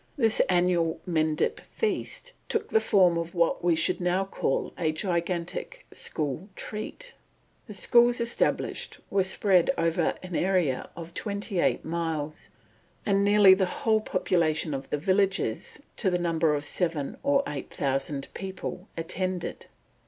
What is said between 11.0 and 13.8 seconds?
twenty eight miles, and nearly the